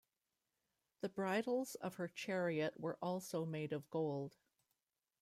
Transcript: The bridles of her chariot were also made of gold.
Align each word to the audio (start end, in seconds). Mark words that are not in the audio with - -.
The 1.01 1.09
bridles 1.09 1.75
of 1.75 1.97
her 1.97 2.07
chariot 2.07 2.79
were 2.79 2.97
also 3.03 3.45
made 3.45 3.71
of 3.71 3.87
gold. 3.91 4.35